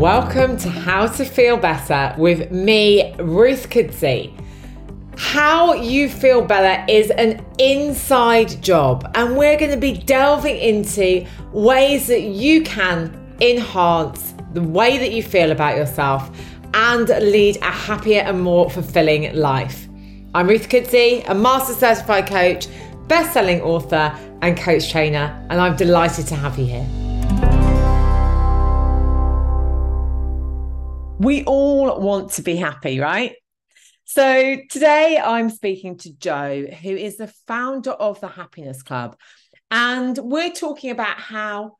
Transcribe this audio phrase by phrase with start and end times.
[0.00, 4.32] Welcome to How to Feel Better with me, Ruth Kudzi.
[5.18, 11.26] How you feel better is an inside job, and we're going to be delving into
[11.52, 16.30] ways that you can enhance the way that you feel about yourself
[16.72, 19.86] and lead a happier and more fulfilling life.
[20.34, 22.68] I'm Ruth Kudzi, a master certified coach,
[23.06, 27.09] best selling author, and coach trainer, and I'm delighted to have you here.
[31.20, 33.34] We all want to be happy, right?
[34.04, 39.18] So today I'm speaking to Jo, who is the founder of the Happiness Club.
[39.70, 41.76] And we're talking about how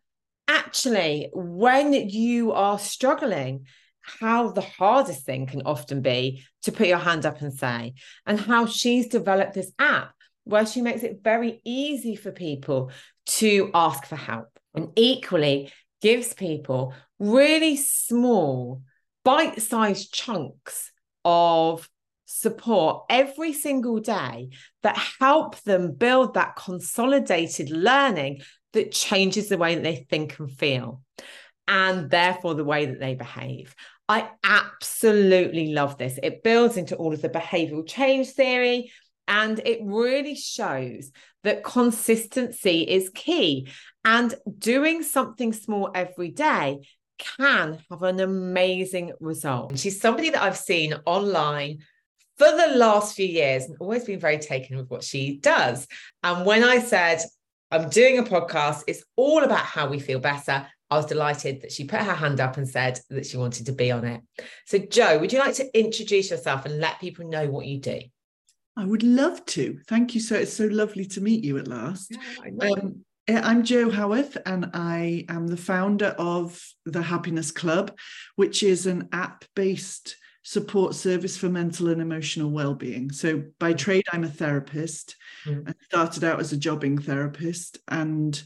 [0.46, 3.64] actually, when you are struggling,
[4.02, 7.94] how the hardest thing can often be to put your hand up and say,
[8.26, 10.12] and how she's developed this app
[10.44, 12.90] where she makes it very easy for people
[13.24, 18.82] to ask for help and equally gives people really small
[19.24, 20.92] bite sized chunks
[21.24, 21.88] of
[22.24, 24.50] support every single day
[24.82, 28.40] that help them build that consolidated learning
[28.72, 31.02] that changes the way that they think and feel
[31.66, 33.74] and therefore the way that they behave.
[34.08, 36.18] I absolutely love this.
[36.22, 38.92] It builds into all of the behavioral change theory
[39.28, 41.12] and it really shows
[41.44, 43.68] that consistency is key
[44.04, 46.80] and doing something small every day
[47.20, 49.78] can have an amazing result.
[49.78, 51.78] She's somebody that I've seen online
[52.36, 55.86] for the last few years and always been very taken with what she does.
[56.22, 57.20] And when I said,
[57.70, 60.66] I'm doing a podcast, it's all about how we feel better.
[60.90, 63.72] I was delighted that she put her hand up and said that she wanted to
[63.72, 64.22] be on it.
[64.66, 68.00] So, Jo, would you like to introduce yourself and let people know what you do?
[68.76, 69.78] I would love to.
[69.86, 70.36] Thank you so.
[70.36, 72.10] It's so lovely to meet you at last.
[72.10, 73.04] Yeah, um,
[73.36, 77.96] I'm Jo Haworth, and I am the founder of the Happiness Club,
[78.36, 83.12] which is an app based support service for mental and emotional well-being.
[83.12, 83.78] So by mm.
[83.78, 85.16] trade I'm a therapist.
[85.44, 85.68] Mm.
[85.68, 88.42] I started out as a jobbing therapist and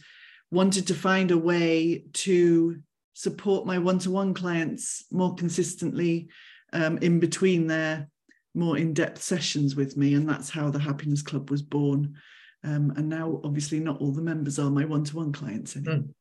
[0.51, 2.81] wanted to find a way to
[3.15, 6.29] support my one-to-one clients more consistently
[6.73, 8.09] um, in between their
[8.55, 12.17] more in-depth sessions with me and that's how the happiness club was born
[12.65, 15.97] um, and now obviously not all the members are my one-to-one clients anymore.
[15.97, 16.15] Mm.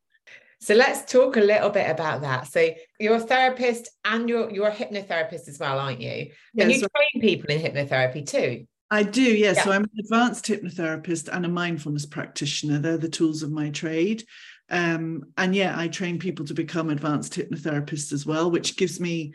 [0.59, 2.47] So let's talk a little bit about that.
[2.47, 6.31] So you're a therapist and you're you're a hypnotherapist as well, aren't you?
[6.57, 8.65] And you so train people in hypnotherapy too.
[8.89, 9.57] I do, yes.
[9.57, 9.63] Yeah.
[9.63, 12.79] So I'm an advanced hypnotherapist and a mindfulness practitioner.
[12.79, 14.23] They're the tools of my trade.
[14.69, 19.33] Um, and yeah, I train people to become advanced hypnotherapists as well, which gives me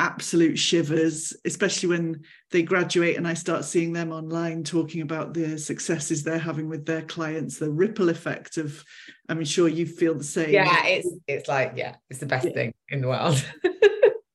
[0.00, 5.58] absolute shivers, especially when they graduate and I start seeing them online talking about the
[5.58, 8.82] successes they're having with their clients, the ripple effect of,
[9.28, 10.50] I'm sure you feel the same.
[10.50, 12.52] Yeah, it's it's like, yeah, it's the best yeah.
[12.52, 13.44] thing in the world.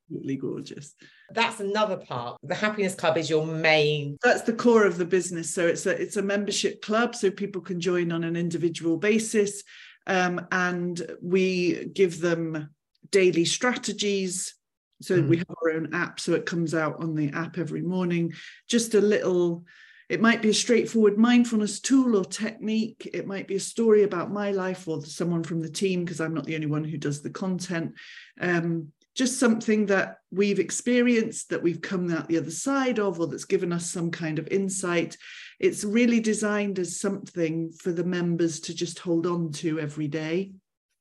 [0.08, 0.94] Absolutely gorgeous.
[1.32, 2.38] That's another part.
[2.44, 4.18] The Happiness Club is your main.
[4.22, 5.52] That's the core of the business.
[5.52, 9.64] So it's a it's a membership club, so people can join on an individual basis,
[10.06, 12.70] um, and we give them
[13.10, 14.54] daily strategies
[15.02, 15.28] so mm.
[15.28, 18.34] we have our own app, so it comes out on the app every morning.
[18.68, 19.66] Just a little,
[20.10, 23.10] it might be a straightforward mindfulness tool or technique.
[23.14, 26.34] It might be a story about my life or someone from the team, because I'm
[26.34, 27.94] not the only one who does the content.
[28.40, 33.28] Um, just something that we've experienced, that we've come out the other side of, or
[33.28, 35.18] that's given us some kind of insight.
[35.58, 40.52] It's really designed as something for the members to just hold on to every day.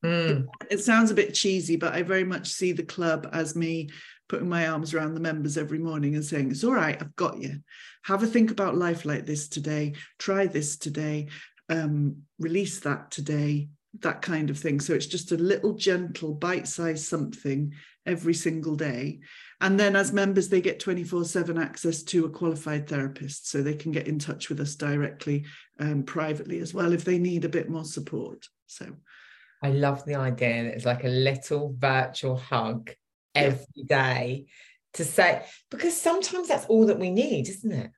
[0.05, 0.47] Mm.
[0.71, 3.89] It sounds a bit cheesy, but I very much see the club as me
[4.29, 7.41] putting my arms around the members every morning and saying, It's all right, I've got
[7.41, 7.61] you.
[8.03, 9.95] Have a think about life like this today.
[10.19, 11.29] Try this today.
[11.71, 13.69] Um, release that today,
[14.01, 14.79] that kind of thing.
[14.81, 17.73] So it's just a little gentle, bite sized something
[18.05, 19.21] every single day.
[19.63, 23.49] And then as members, they get 24 7 access to a qualified therapist.
[23.49, 25.47] So they can get in touch with us directly,
[25.81, 28.47] um, privately as well, if they need a bit more support.
[28.67, 28.87] So
[29.65, 32.91] I love the idea that it's like a little virtual hug
[33.35, 34.45] every day
[34.93, 37.91] to say, because sometimes that's all that we need, isn't it?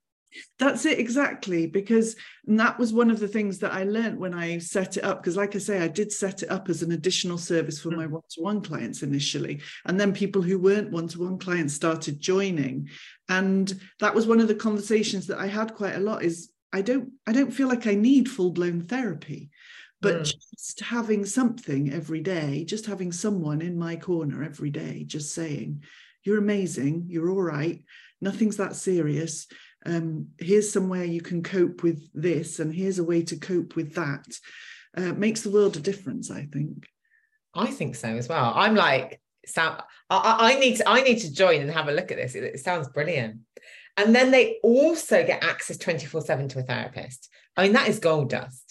[0.60, 2.14] That's it exactly because
[2.44, 5.36] that was one of the things that I learned when I set it up because
[5.36, 7.96] like I say I did set it up as an additional service for mm.
[7.96, 12.90] my one-to-one clients initially and then people who weren't one-to-one clients started joining
[13.30, 16.82] and that was one of the conversations that I had quite a lot is I
[16.82, 19.50] don't I don't feel like I need full-blown therapy
[20.00, 20.34] but mm.
[20.54, 25.82] just having something every day just having someone in my corner every day just saying
[26.24, 27.82] you're amazing you're all right
[28.20, 29.46] nothing's that serious
[29.84, 33.94] um, here's somewhere you can cope with this and here's a way to cope with
[33.94, 34.26] that
[34.96, 36.88] uh, makes the world a difference i think
[37.54, 41.32] i think so as well i'm like sound I, I need to I need to
[41.32, 42.34] join and have a look at this.
[42.34, 43.40] It, it sounds brilliant.
[43.96, 47.30] And then they also get access 24-7 to a therapist.
[47.56, 48.65] I mean, that is gold dust.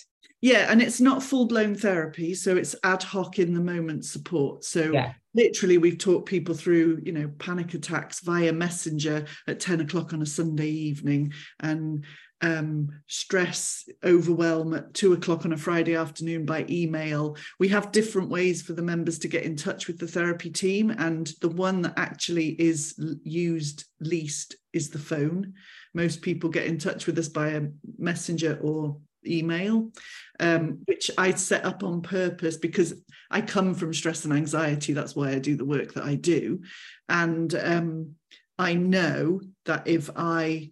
[0.45, 4.63] Yeah, and it's not full blown therapy, so it's ad hoc in the moment support.
[4.63, 5.13] So yeah.
[5.33, 10.21] literally, we've talked people through, you know, panic attacks via messenger at ten o'clock on
[10.21, 12.05] a Sunday evening, and
[12.41, 17.37] um, stress, overwhelm at two o'clock on a Friday afternoon by email.
[17.57, 20.91] We have different ways for the members to get in touch with the therapy team,
[20.91, 25.53] and the one that actually is used least is the phone.
[25.95, 27.63] Most people get in touch with us by a
[27.97, 29.91] messenger or email,
[30.39, 32.93] um, which I set up on purpose because
[33.31, 34.93] I come from stress and anxiety.
[34.93, 36.61] That's why I do the work that I do.
[37.09, 38.15] And um,
[38.57, 40.71] I know that if I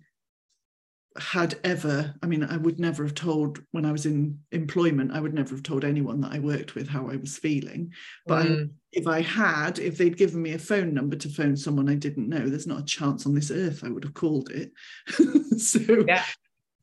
[1.18, 5.20] had ever, I mean, I would never have told when I was in employment, I
[5.20, 7.94] would never have told anyone that I worked with how I was feeling.
[8.26, 8.66] But mm.
[8.66, 11.96] I, if I had, if they'd given me a phone number to phone someone I
[11.96, 14.72] didn't know, there's not a chance on this earth I would have called it.
[15.60, 16.24] so, yeah.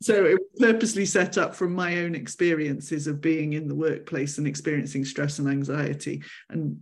[0.02, 4.38] So it was purposely set up from my own experiences of being in the workplace
[4.38, 6.80] and experiencing stress and anxiety and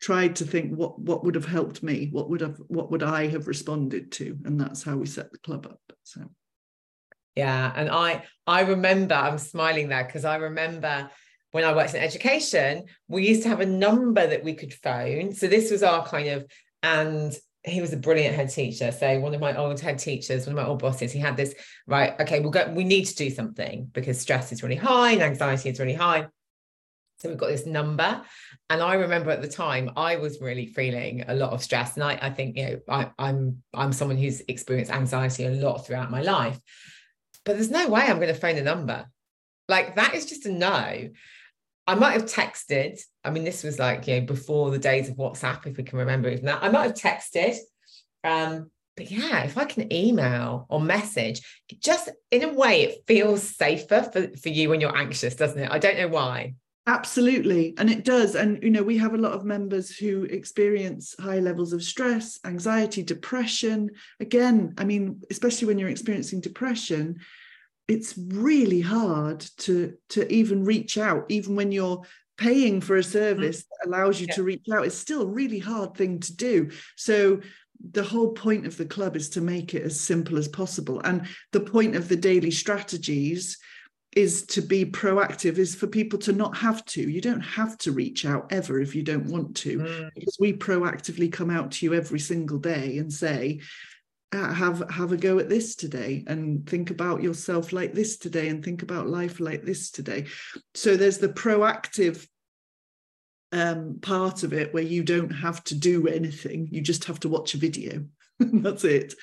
[0.00, 3.26] tried to think what what would have helped me what would have what would i
[3.26, 4.38] have responded to?
[4.44, 6.22] And that's how we set the club up so.
[7.34, 11.10] Yeah and i i remember i'm smiling there because i remember
[11.50, 15.34] when i worked in education we used to have a number that we could phone.
[15.34, 16.46] So this was our kind of
[16.82, 17.36] and
[17.66, 18.92] he was a brilliant head teacher.
[18.92, 21.54] So one of my old head teachers, one of my old bosses, he had this,
[21.86, 25.22] right, okay, we'll go, we need to do something because stress is really high and
[25.22, 26.28] anxiety is really high.
[27.18, 28.22] So we've got this number.
[28.70, 31.94] And I remember at the time I was really feeling a lot of stress.
[31.94, 35.86] And I, I think, you know, I, I'm I'm someone who's experienced anxiety a lot
[35.86, 36.60] throughout my life.
[37.44, 39.06] But there's no way I'm going to phone a number.
[39.68, 41.08] Like that is just a no.
[41.86, 43.00] I might have texted.
[43.24, 45.98] I mean, this was like, you know, before the days of WhatsApp, if we can
[45.98, 46.62] remember even that.
[46.62, 47.56] I might have texted.
[48.24, 51.42] Um, but yeah, if I can email or message,
[51.80, 55.70] just in a way, it feels safer for, for you when you're anxious, doesn't it?
[55.70, 56.54] I don't know why.
[56.88, 57.74] Absolutely.
[57.78, 58.36] And it does.
[58.36, 62.38] And, you know, we have a lot of members who experience high levels of stress,
[62.44, 63.90] anxiety, depression.
[64.20, 67.18] Again, I mean, especially when you're experiencing depression,
[67.88, 72.02] it's really hard to, to even reach out, even when you're
[72.36, 73.90] paying for a service mm-hmm.
[73.90, 74.34] that allows you yeah.
[74.34, 74.86] to reach out.
[74.86, 76.70] It's still a really hard thing to do.
[76.96, 77.40] So,
[77.92, 81.00] the whole point of the club is to make it as simple as possible.
[81.04, 83.58] And the point of the daily strategies
[84.16, 87.92] is to be proactive is for people to not have to you don't have to
[87.92, 90.10] reach out ever if you don't want to mm.
[90.14, 93.60] because we proactively come out to you every single day and say
[94.32, 98.64] have have a go at this today and think about yourself like this today and
[98.64, 100.26] think about life like this today.
[100.74, 102.26] So there's the proactive
[103.52, 106.68] um, part of it where you don't have to do anything.
[106.70, 108.04] You just have to watch a video.
[108.40, 109.14] That's it.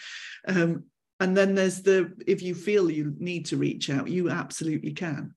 [0.48, 0.86] Um,
[1.20, 5.36] and then there's the if you feel you need to reach out you absolutely can.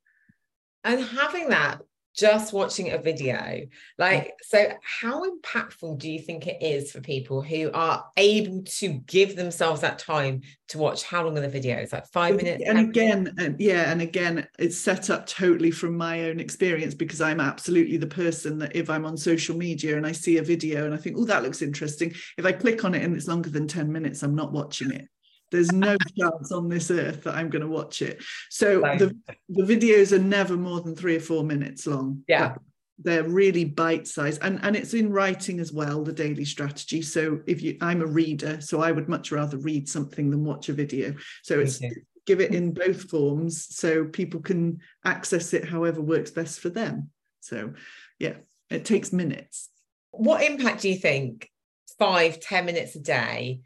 [0.85, 1.81] And having that
[2.17, 3.67] just watching a video.
[3.99, 4.31] Like mm.
[4.43, 9.37] so how impactful do you think it is for people who are able to give
[9.37, 11.05] themselves that time to watch?
[11.05, 11.93] How long are the videos?
[11.93, 12.57] Like five minutes?
[12.67, 17.21] and again and yeah and again it's set up totally from my own experience because
[17.21, 20.85] i'm absolutely the person that if i'm on social media and i see a video
[20.85, 23.51] and i think oh that looks interesting if i click on it and it's longer
[23.51, 25.09] than 10 minutes i'm not watching it
[25.51, 28.23] there's no chance on this earth that I'm going to watch it.
[28.51, 29.17] So the,
[29.49, 32.25] the videos are never more than three or four minutes long.
[32.29, 32.57] Yeah.
[32.99, 37.03] They're really bite sized and, and it's in writing as well, the daily strategy.
[37.03, 40.69] So if you I'm a reader, so I would much rather read something than watch
[40.71, 41.15] a video.
[41.43, 41.81] So it's
[42.27, 47.11] give it in both forms so people can access it however works best for them.
[47.41, 47.75] So
[48.19, 48.35] yeah,
[48.71, 49.69] it takes minutes.
[50.11, 51.51] What impact do you think
[51.99, 53.61] five, ten minutes a day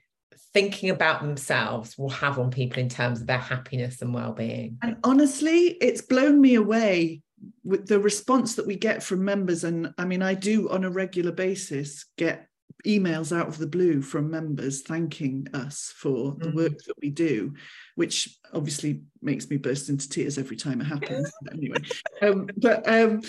[0.53, 4.79] thinking about themselves will have on people in terms of their happiness and well-being.
[4.83, 7.23] And honestly it's blown me away
[7.65, 9.65] with the response that we get from members.
[9.65, 12.47] And i mean i do on a regular basis get
[12.87, 16.57] emails out of the blue from members thanking us for the mm-hmm.
[16.57, 17.53] work that we do
[17.95, 21.31] which obviously makes me burst into tears every time it happens.
[21.53, 21.79] Anyway
[22.23, 23.21] um, but um,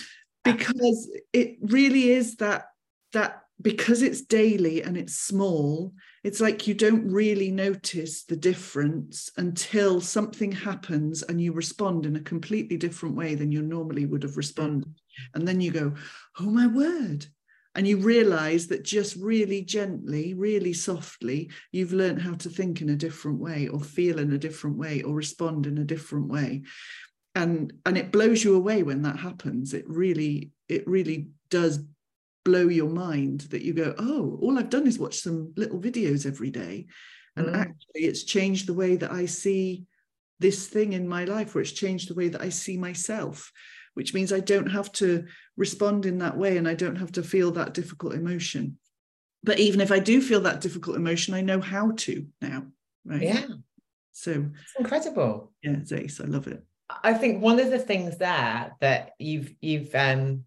[0.43, 2.67] because it really is that
[3.13, 9.31] that because it's daily and it's small it's like you don't really notice the difference
[9.37, 14.21] until something happens and you respond in a completely different way than you normally would
[14.21, 14.87] have responded.
[14.87, 14.95] Mm.
[15.33, 15.93] And then you go,
[16.39, 17.25] oh my word.
[17.73, 22.89] And you realize that just really gently, really softly, you've learned how to think in
[22.89, 26.63] a different way or feel in a different way or respond in a different way.
[27.33, 29.73] And and it blows you away when that happens.
[29.73, 31.79] It really, it really does
[32.43, 36.25] blow your mind that you go, oh, all I've done is watch some little videos
[36.25, 36.87] every day.
[37.35, 37.55] And mm.
[37.55, 39.85] actually, it's changed the way that I see
[40.39, 43.51] this thing in my life, or it's changed the way that I see myself,
[43.93, 47.23] which means I don't have to respond in that way and I don't have to
[47.23, 48.77] feel that difficult emotion.
[49.43, 52.65] But even if I do feel that difficult emotion, I know how to now.
[53.05, 53.21] Right.
[53.21, 53.45] Yeah.
[54.11, 55.51] So it's incredible.
[55.63, 56.19] Yeah, it's ace.
[56.19, 56.63] I love it.
[57.03, 60.43] I think one of the things there that you've you've um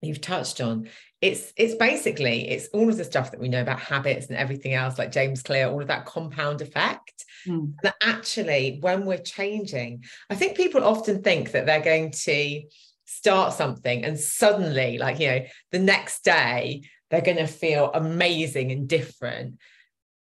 [0.00, 0.88] you've touched on
[1.20, 4.74] it's it's basically it's all of the stuff that we know about habits and everything
[4.74, 7.24] else like james clear all of that compound effect.
[7.46, 7.74] Mm.
[7.82, 12.62] that actually when we're changing i think people often think that they're going to
[13.06, 18.70] start something and suddenly like you know the next day they're going to feel amazing
[18.70, 19.58] and different.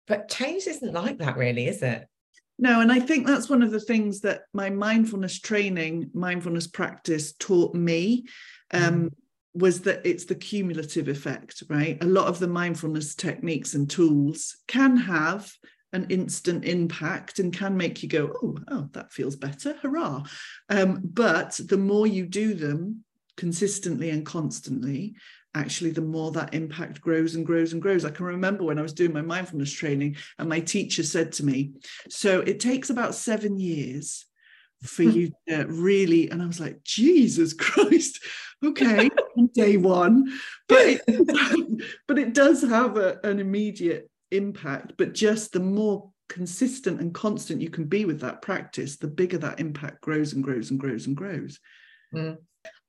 [0.07, 2.07] But change isn't like that really is it?
[2.57, 7.33] No and i think that's one of the things that my mindfulness training mindfulness practice
[7.33, 8.25] taught me.
[8.71, 9.09] Um, mm
[9.53, 12.01] was that it's the cumulative effect, right?
[12.01, 15.51] A lot of the mindfulness techniques and tools can have
[15.93, 20.23] an instant impact and can make you go, oh, oh, that feels better, hurrah.
[20.69, 23.03] Um, but the more you do them
[23.35, 25.15] consistently and constantly,
[25.53, 28.05] actually, the more that impact grows and grows and grows.
[28.05, 31.45] I can remember when I was doing my mindfulness training, and my teacher said to
[31.45, 31.71] me,
[32.09, 34.25] So it takes about seven years
[34.83, 38.23] for you to really and i was like jesus christ
[38.63, 39.09] okay
[39.53, 40.25] day one
[40.67, 41.01] but it,
[42.07, 47.61] but it does have a, an immediate impact but just the more consistent and constant
[47.61, 51.07] you can be with that practice the bigger that impact grows and grows and grows
[51.07, 51.59] and grows
[52.13, 52.37] mm.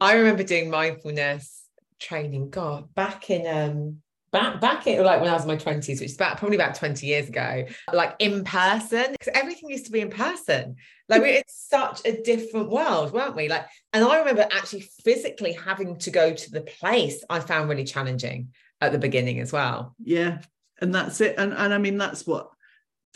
[0.01, 1.65] i remember doing mindfulness
[1.99, 4.02] training god back in um
[4.33, 6.75] back back in like when I was in my 20s, which is about probably about
[6.75, 10.77] 20 years ago, like in person, because everything used to be in person.
[11.09, 13.49] Like it's such a different world, weren't we?
[13.49, 17.85] Like, and I remember actually physically having to go to the place I found really
[17.85, 18.49] challenging
[18.81, 19.95] at the beginning as well.
[20.03, 20.39] Yeah.
[20.81, 21.35] And that's it.
[21.39, 22.51] And and I mean that's what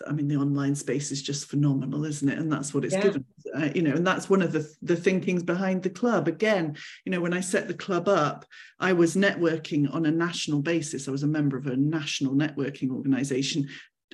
[0.06, 2.38] I mean, the online space is just phenomenal, isn't it?
[2.38, 3.02] And that's what it's yeah.
[3.02, 3.24] given,
[3.54, 3.92] uh, you know.
[3.94, 6.28] And that's one of the the thinkings behind the club.
[6.28, 8.44] Again, you know, when I set the club up,
[8.78, 11.08] I was networking on a national basis.
[11.08, 13.68] I was a member of a national networking organization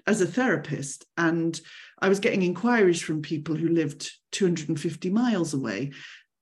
[0.07, 1.61] as a therapist, and
[2.01, 5.93] I was getting inquiries from people who lived 250 miles away.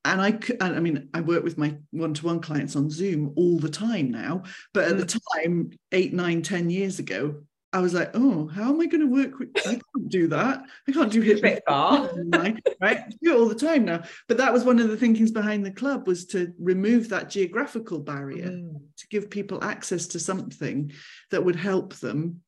[0.04, 4.10] And I, I mean, I work with my one-to-one clients on Zoom all the time
[4.10, 4.44] now.
[4.72, 5.00] But at mm.
[5.00, 9.00] the time, eight, nine, ten years ago, I was like, oh, how am I going
[9.00, 9.50] to work with?
[9.58, 10.64] I can't do that.
[10.88, 12.58] I can't do hit bit far, right?
[12.82, 14.02] I do it all the time now.
[14.26, 18.00] But that was one of the thinkings behind the club was to remove that geographical
[18.00, 18.80] barrier mm.
[18.96, 20.92] to give people access to something
[21.30, 22.40] that would help them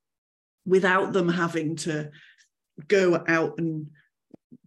[0.66, 2.10] without them having to
[2.88, 3.88] go out and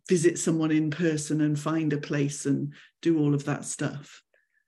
[0.07, 4.21] visit someone in person and find a place and do all of that stuff.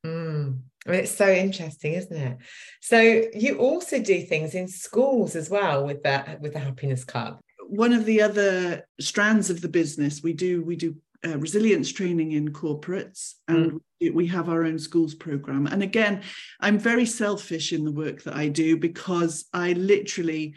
[0.05, 0.59] Mm.
[0.85, 2.37] I mean, it's so interesting, isn't it?
[2.81, 2.99] So
[3.33, 7.39] you also do things in schools as well with that with the Happiness Club.
[7.67, 12.33] One of the other strands of the business we do we do uh, resilience training
[12.33, 13.79] in corporates and mm.
[13.99, 15.67] we, we have our own schools program.
[15.67, 16.21] And again,
[16.61, 20.55] I'm very selfish in the work that I do because I literally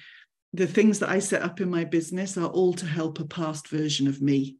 [0.52, 3.68] the things that I set up in my business are all to help a past
[3.68, 4.56] version of me.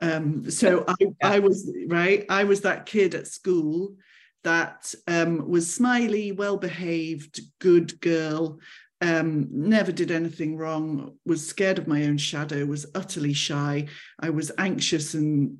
[0.00, 2.24] Um, so I, I was right.
[2.28, 3.96] I was that kid at school
[4.44, 8.60] that um, was smiley, well behaved, good girl,
[9.00, 13.86] um, never did anything wrong, was scared of my own shadow, was utterly shy.
[14.18, 15.58] I was anxious and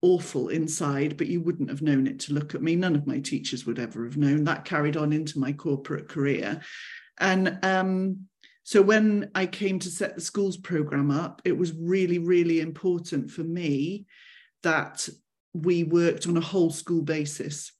[0.00, 2.76] awful inside, but you wouldn't have known it to look at me.
[2.76, 4.44] None of my teachers would ever have known.
[4.44, 6.60] That carried on into my corporate career.
[7.18, 8.28] And um,
[8.68, 13.30] so when I came to set the schools program up, it was really, really important
[13.30, 14.04] for me
[14.62, 15.08] that
[15.54, 17.72] we worked on a whole school basis.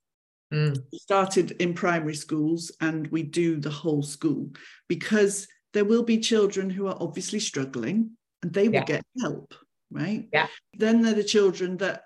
[0.50, 0.83] Mm.
[0.95, 4.49] started in primary schools and we do the whole school
[4.88, 8.85] because there will be children who are obviously struggling and they will yeah.
[8.85, 9.52] get help,
[9.90, 10.26] right?
[10.33, 10.47] Yeah.
[10.73, 12.04] Then there are the children that,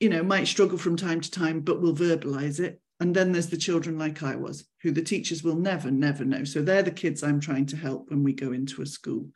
[0.00, 2.80] you know, might struggle from time to time, but will verbalize it.
[3.02, 6.44] And then there's the children like I was, who the teachers will never, never know.
[6.44, 9.26] So they're the kids I'm trying to help when we go into a school.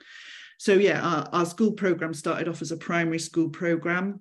[0.57, 4.21] So yeah, our, our school program started off as a primary school program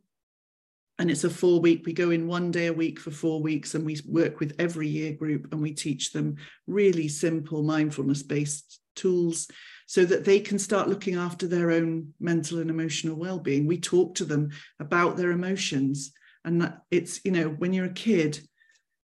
[0.98, 3.76] and it's a four week we go in one day a week for four weeks
[3.76, 8.80] and we work with every year group and we teach them really simple mindfulness based
[8.96, 9.48] tools
[9.86, 14.16] so that they can start looking after their own mental and emotional well-being we talk
[14.16, 14.50] to them
[14.80, 16.14] about their emotions
[16.46, 18.40] and that it's you know when you're a kid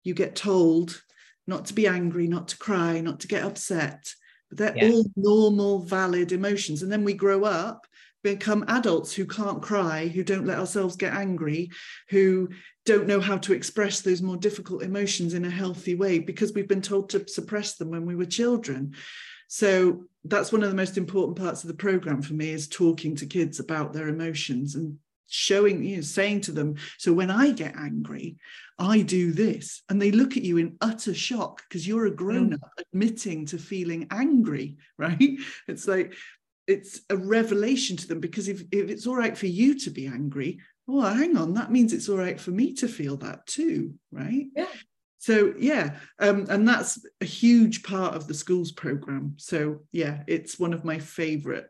[0.09, 1.01] you get told
[1.47, 4.13] not to be angry not to cry not to get upset
[4.49, 4.91] but they're yeah.
[4.91, 7.87] all normal valid emotions and then we grow up
[8.23, 11.71] become adults who can't cry, who don't let ourselves get angry,
[12.09, 12.49] who
[12.85, 16.69] don't know how to express those more difficult emotions in a healthy way because we've
[16.69, 18.95] been told to suppress them when we were children.
[19.49, 23.17] So that's one of the most important parts of the program for me is talking
[23.17, 24.99] to kids about their emotions and
[25.31, 28.39] showing you know saying to them so when i get angry
[28.79, 32.55] i do this and they look at you in utter shock because you're a grown
[32.55, 32.83] up mm.
[32.83, 36.15] admitting to feeling angry right it's like
[36.67, 40.07] it's a revelation to them because if, if it's all right for you to be
[40.07, 40.59] angry
[40.89, 44.47] oh hang on that means it's all right for me to feel that too right
[44.57, 44.67] yeah
[45.21, 50.59] so yeah um, and that's a huge part of the schools program so yeah it's
[50.59, 51.69] one of my favorite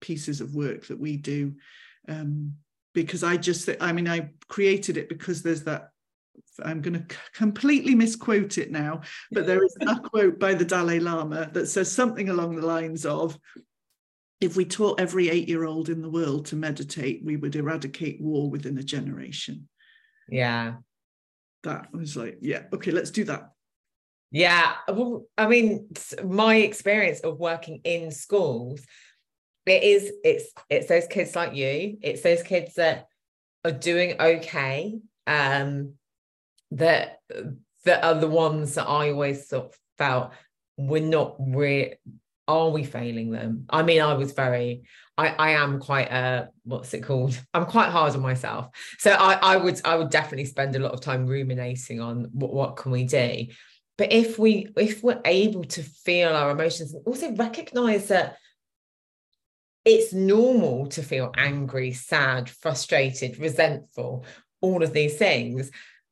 [0.00, 1.54] pieces of work that we do
[2.08, 2.54] um,
[2.94, 5.90] because I just, I mean, I created it because there's that.
[6.64, 11.00] I'm going to completely misquote it now, but there is a quote by the Dalai
[11.00, 13.38] Lama that says something along the lines of
[14.40, 18.20] if we taught every eight year old in the world to meditate, we would eradicate
[18.20, 19.68] war within a generation.
[20.28, 20.74] Yeah.
[21.62, 23.50] That was like, yeah, okay, let's do that.
[24.30, 24.74] Yeah.
[24.88, 25.88] Well, I mean,
[26.24, 28.80] my experience of working in schools
[29.66, 33.06] it is it's it's those kids like you it's those kids that
[33.64, 35.94] are doing okay um
[36.72, 37.18] that
[37.84, 40.32] that are the ones that i always sort of felt
[40.76, 41.94] we're not really
[42.48, 43.66] are we failing them?
[43.70, 44.82] I mean i was very
[45.16, 47.40] i i am quite a what's it called?
[47.54, 48.68] I'm quite hard on myself.
[48.98, 52.52] So i i would i would definitely spend a lot of time ruminating on what,
[52.52, 53.46] what can we do?
[53.96, 58.36] But if we if we're able to feel our emotions and also recognize that
[59.84, 64.26] it's normal to feel angry, sad, frustrated, resentful,
[64.60, 65.70] all of these things.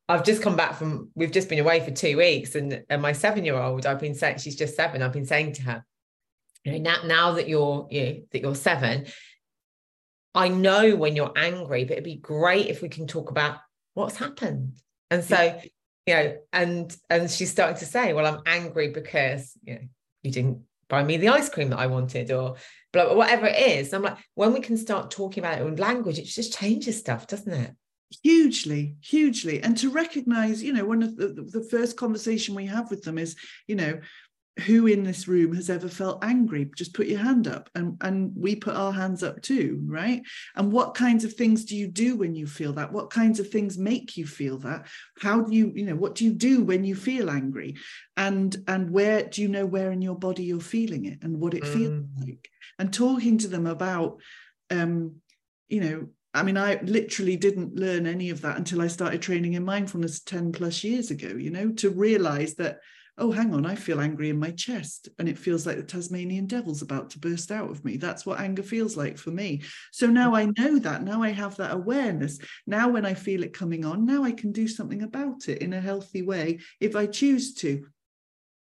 [0.09, 3.13] I've just come back from, we've just been away for two weeks, and, and my
[3.13, 5.85] seven year old, I've been saying, she's just seven, I've been saying to her,
[6.65, 9.07] you know, now, now that you're, you know, that you're seven,
[10.35, 13.59] I know when you're angry, but it'd be great if we can talk about
[13.95, 14.75] what's happened.
[15.11, 15.63] And so, yeah.
[16.07, 19.81] you know, and and she's starting to say, well, I'm angry because you know,
[20.23, 22.57] you didn't buy me the ice cream that I wanted, or
[22.93, 23.93] blah, whatever it is.
[23.93, 27.27] I'm like, when we can start talking about it in language, it just changes stuff,
[27.27, 27.73] doesn't it?
[28.23, 29.63] Hugely, hugely.
[29.63, 33.19] And to recognize, you know, one of the, the first conversation we have with them
[33.19, 34.01] is, you know,
[34.61, 36.71] who in this room has ever felt angry?
[36.77, 37.71] Just put your hand up.
[37.75, 40.23] And and we put our hands up too right?
[40.57, 42.93] And what kinds of things do you do when you feel that?
[42.93, 44.87] What kinds of things make you feel that?
[45.21, 47.77] How do you you know what do you do when you feel angry?
[48.17, 51.55] And and where do you know where in your body you're feeling it and what
[51.55, 51.73] it mm.
[51.73, 52.49] feels like?
[52.79, 54.21] And talking to them about
[54.71, 55.17] um
[55.69, 59.55] you know I mean, I literally didn't learn any of that until I started training
[59.55, 62.79] in mindfulness 10 plus years ago, you know, to realize that
[63.19, 66.47] oh, hang on, I feel angry in my chest and it feels like the Tasmanian
[66.47, 67.97] devil's about to burst out of me.
[67.97, 69.63] That's what anger feels like for me.
[69.91, 71.03] So now I know that.
[71.03, 72.39] Now I have that awareness.
[72.67, 75.73] Now, when I feel it coming on, now I can do something about it in
[75.73, 77.87] a healthy way if I choose to.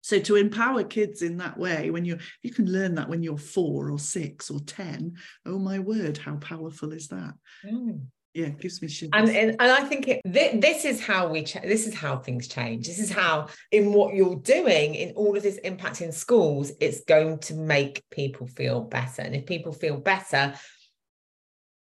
[0.03, 3.37] So to empower kids in that way, when you you can learn that when you're
[3.37, 7.33] four or six or ten, oh my word, how powerful is that?
[7.65, 8.01] Mm
[8.33, 9.11] yeah gives me shivers.
[9.13, 12.17] And, and and I think it, th- this is how we ch- this is how
[12.17, 12.87] things change.
[12.87, 17.03] This is how in what you're doing in all of this impact in schools, it's
[17.05, 19.21] going to make people feel better.
[19.21, 20.55] And if people feel better,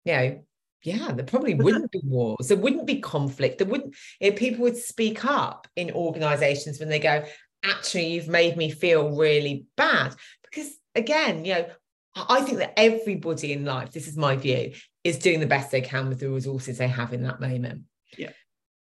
[0.04, 0.44] you know,
[0.82, 2.46] yeah, there probably wouldn't be wars.
[2.46, 3.58] There wouldn't be conflict.
[3.58, 3.96] There wouldn't.
[4.20, 7.24] If people would speak up in organisations when they go,
[7.66, 10.14] actually, you've made me feel really bad.
[10.42, 11.66] Because again, you know,
[12.16, 14.72] I think that everybody in life, this is my view,
[15.04, 17.82] is doing the best they can with the resources they have in that moment.
[18.16, 18.30] Yeah.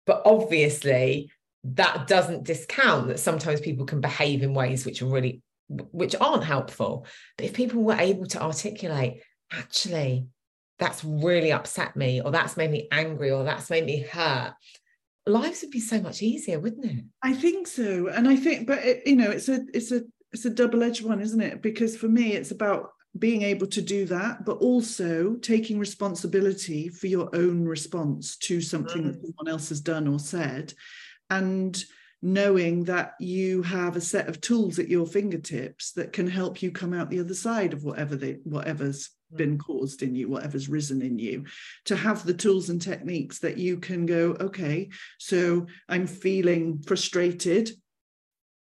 [0.05, 1.31] But obviously,
[1.63, 6.43] that doesn't discount that sometimes people can behave in ways which are really which aren't
[6.43, 7.05] helpful.
[7.37, 10.27] But if people were able to articulate, actually,
[10.79, 14.53] that's really upset me, or that's made me angry, or that's made me hurt,
[15.29, 17.05] lives would be so much easier, wouldn't it?
[17.23, 18.07] I think so.
[18.07, 21.21] And I think, but it, you know, it's a it's a it's a double-edged one,
[21.21, 21.61] isn't it?
[21.61, 27.07] Because for me, it's about being able to do that, but also taking responsibility for
[27.07, 29.05] your own response to something mm.
[29.07, 30.73] that someone else has done or said,
[31.29, 31.83] and
[32.21, 36.71] knowing that you have a set of tools at your fingertips that can help you
[36.71, 39.37] come out the other side of whatever they whatever's mm.
[39.37, 41.45] been caused in you whatever's risen in you
[41.85, 47.71] to have the tools and techniques that you can go okay so i'm feeling frustrated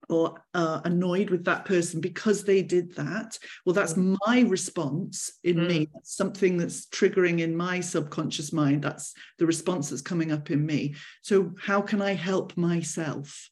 [0.09, 4.17] or uh, annoyed with that person because they did that well that's mm.
[4.27, 5.69] my response in mm.
[5.69, 10.51] me that's something that's triggering in my subconscious mind that's the response that's coming up
[10.51, 13.49] in me so how can i help myself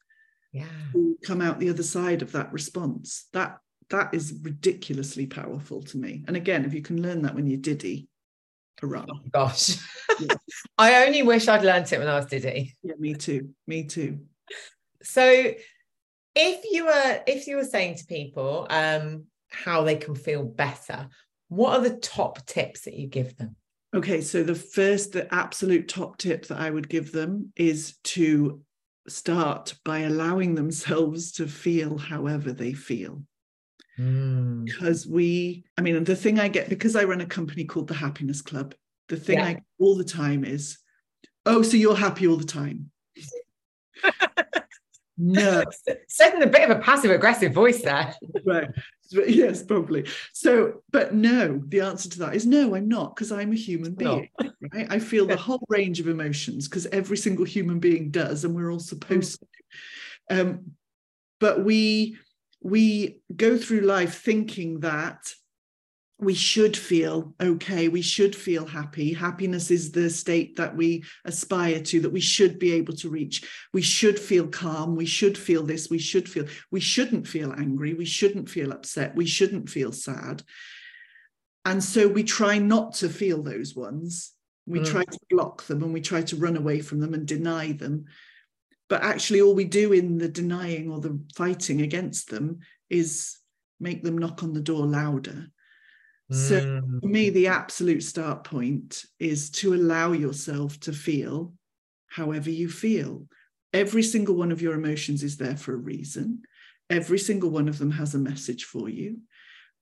[0.52, 0.66] yeah
[1.24, 3.58] come out the other side of that response that
[3.90, 6.24] that is ridiculously powerful to me.
[6.26, 8.08] And again, if you can learn that when you're Diddy,
[8.80, 9.04] hurrah.
[9.08, 9.76] Oh, gosh.
[10.20, 10.36] Yeah.
[10.78, 12.74] I only wish I'd learned it when I was Diddy.
[12.82, 13.50] Yeah, me too.
[13.66, 14.20] Me too.
[15.02, 15.52] So
[16.34, 21.08] if you were if you were saying to people um how they can feel better,
[21.48, 23.56] what are the top tips that you give them?
[23.94, 28.60] Okay, so the first, the absolute top tip that I would give them is to
[29.06, 33.22] start by allowing themselves to feel however they feel.
[33.96, 34.64] Mm.
[34.64, 37.94] Because we, I mean, the thing I get, because I run a company called the
[37.94, 38.74] Happiness Club,
[39.08, 39.46] the thing yeah.
[39.46, 40.78] I get all the time is,
[41.46, 42.90] oh, so you're happy all the time.
[45.16, 45.64] no.
[46.08, 48.14] Said in a bit of a passive aggressive voice there.
[48.44, 48.68] right.
[49.10, 50.06] Yes, probably.
[50.32, 53.94] So, but no, the answer to that is no, I'm not, because I'm a human
[53.94, 54.28] being.
[54.40, 54.50] No.
[54.72, 54.86] Right.
[54.90, 58.72] I feel the whole range of emotions because every single human being does, and we're
[58.72, 59.46] all supposed mm.
[60.28, 60.40] to.
[60.40, 60.72] Um,
[61.38, 62.16] but we
[62.62, 65.34] we go through life thinking that
[66.18, 69.12] we should feel okay we should feel happy.
[69.12, 73.44] Happiness is the state that we aspire to that we should be able to reach.
[73.72, 77.94] We should feel calm we should feel this we should feel we shouldn't feel angry
[77.94, 80.42] we shouldn't feel upset we shouldn't feel sad.
[81.64, 84.32] And so we try not to feel those ones.
[84.66, 84.86] We mm.
[84.86, 88.04] try to block them and we try to run away from them and deny them.
[88.88, 93.38] But actually all we do in the denying or the fighting against them is
[93.80, 95.48] make them knock on the door louder
[96.30, 97.00] so mm.
[97.00, 101.52] for me, the absolute start point is to allow yourself to feel
[102.08, 103.26] however you feel.
[103.72, 106.42] Every single one of your emotions is there for a reason.
[106.88, 109.18] Every single one of them has a message for you.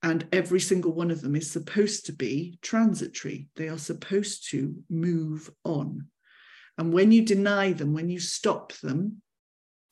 [0.01, 3.47] And every single one of them is supposed to be transitory.
[3.55, 6.07] They are supposed to move on.
[6.77, 9.21] And when you deny them, when you stop them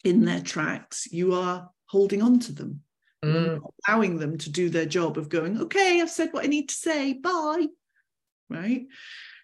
[0.03, 2.81] in their tracks, you are holding on to them
[3.23, 3.61] mm.
[3.87, 6.75] allowing them to do their job of going, okay, I've said what I need to
[6.75, 7.67] say, bye.
[8.49, 8.87] Right.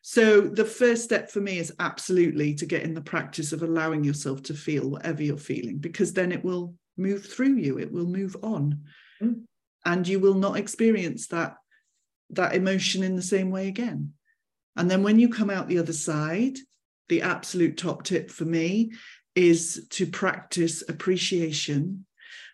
[0.01, 4.03] So the first step for me is absolutely to get in the practice of allowing
[4.03, 8.05] yourself to feel whatever you're feeling, because then it will move through you, it will
[8.05, 8.83] move on.
[9.21, 9.43] Mm.
[9.85, 11.55] And you will not experience that
[12.31, 14.13] that emotion in the same way again.
[14.75, 16.57] And then when you come out the other side,
[17.09, 18.91] the absolute top tip for me
[19.33, 22.05] is to practice appreciation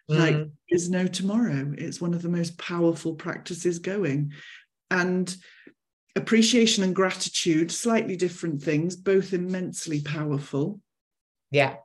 [0.09, 0.19] mm.
[0.19, 1.73] like there's no tomorrow.
[1.77, 4.33] It's one of the most powerful practices going.
[4.91, 5.35] And
[6.15, 10.79] appreciation and gratitude slightly different things both immensely powerful.
[11.51, 11.75] Yeah.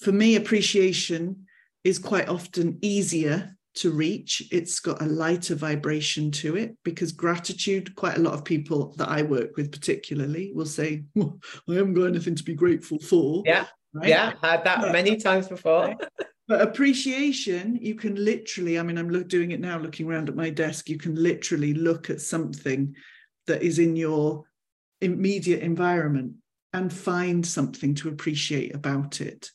[0.00, 1.46] For me appreciation
[1.84, 4.42] is quite often easier to reach.
[4.50, 9.08] It's got a lighter vibration to it because gratitude quite a lot of people that
[9.08, 13.42] i work with particularly will say well, i haven't got anything to be grateful for
[13.46, 13.66] yeah.
[13.94, 14.08] right?
[14.08, 15.94] yeah had that many times before
[16.48, 20.34] but appreciation you can literally i mean i'm look, doing it now looking around at
[20.34, 22.94] my desk you can literally look at something
[23.46, 24.44] that is in your
[25.00, 26.32] immediate environment
[26.72, 29.50] and find something to appreciate about it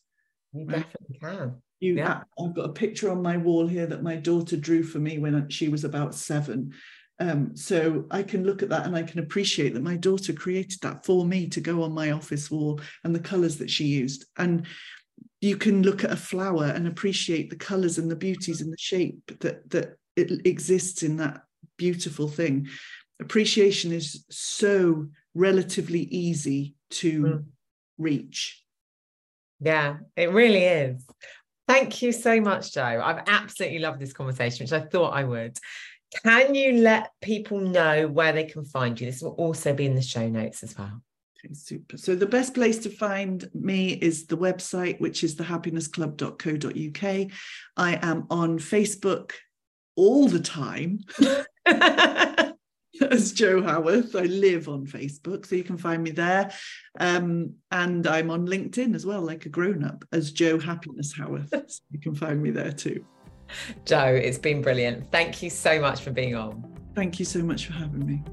[0.54, 0.78] you right?
[0.78, 2.22] definitely can you yeah.
[2.40, 5.50] i've got a picture on my wall here that my daughter drew for me when
[5.50, 6.72] she was about seven
[7.20, 10.82] um, so I can look at that and I can appreciate that my daughter created
[10.82, 14.26] that for me to go on my office wall and the colors that she used.
[14.38, 14.66] And
[15.44, 18.78] you can look at a flower and appreciate the colors and the beauties and the
[18.78, 21.42] shape that that it exists in that
[21.78, 22.68] beautiful thing.
[23.20, 27.46] Appreciation is so relatively easy to mm.
[27.98, 28.64] reach.
[29.60, 31.06] Yeah it really is.
[31.68, 33.02] Thank you so much jo.
[33.04, 35.58] I've absolutely loved this conversation which i thought i would.
[36.24, 39.08] Can you let people know where they can find you?
[39.08, 41.02] This will also be in the show notes as well
[41.46, 41.98] Okay, super.
[41.98, 47.32] So the best place to find me is the website, which is thehappinessclub.co.uk.
[47.78, 49.32] I am on Facebook
[49.96, 51.00] all the time.
[53.10, 54.16] as Jo Haworth.
[54.16, 56.52] I live on Facebook, so you can find me there.
[57.00, 61.52] Um, and I'm on LinkedIn as well, like a grown up, as Jo Happiness Haworth.
[61.70, 63.06] So you can find me there too.
[63.86, 65.12] Jo, it's been brilliant.
[65.12, 66.64] Thank you so much for being on.
[66.96, 68.24] Thank you so much for having me.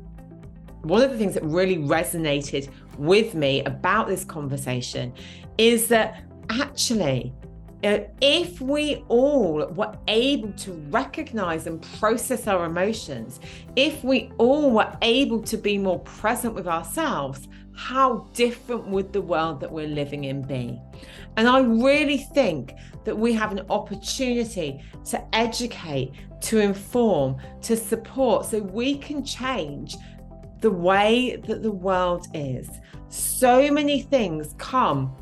[0.83, 5.13] One of the things that really resonated with me about this conversation
[5.59, 7.35] is that actually,
[7.85, 13.41] uh, if we all were able to recognize and process our emotions,
[13.77, 19.23] if we all were able to be more present with ourselves, how different would the
[19.23, 20.79] world that we're living in be?
[21.37, 26.13] And I really think that we have an opportunity to educate,
[26.43, 29.97] to inform, to support so we can change
[30.61, 32.69] the way that the world is.
[33.09, 35.15] So many things come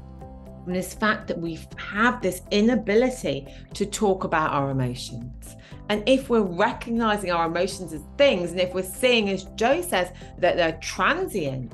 [0.65, 5.57] from this fact that we have this inability to talk about our emotions.
[5.89, 10.13] And if we're recognizing our emotions as things, and if we're seeing, as Jo says,
[10.39, 11.73] that they're transient,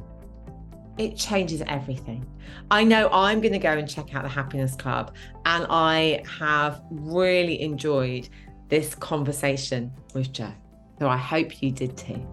[0.98, 2.24] it changes everything.
[2.70, 6.82] I know I'm going to go and check out the Happiness Club, and I have
[6.90, 8.28] really enjoyed
[8.68, 10.52] this conversation with Jo.
[11.00, 12.24] So I hope you did too.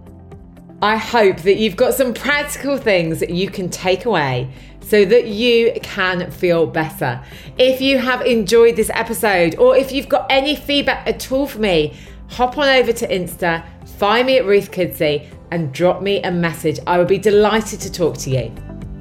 [0.81, 5.27] I hope that you've got some practical things that you can take away so that
[5.27, 7.21] you can feel better.
[7.59, 11.59] If you have enjoyed this episode or if you've got any feedback at all for
[11.59, 11.95] me,
[12.29, 13.63] hop on over to Insta,
[13.99, 16.79] find me at Ruth Kudzi and drop me a message.
[16.87, 18.51] I would be delighted to talk to you.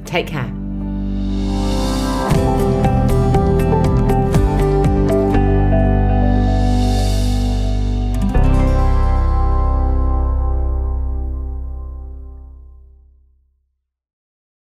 [0.04, 0.59] Take care.